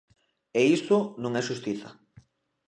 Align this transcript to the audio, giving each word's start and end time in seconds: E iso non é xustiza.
E 0.59 0.61
iso 0.77 0.99
non 1.21 1.31
é 1.39 1.41
xustiza. 1.49 1.89